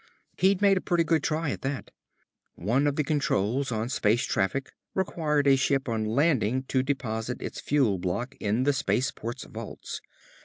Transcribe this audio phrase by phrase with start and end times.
[0.35, 1.91] He'd made a pretty good try, at that.
[2.55, 7.61] One of the controls on space traffic required a ship on landing to deposit its
[7.61, 10.01] fuel block in the space port's vaults.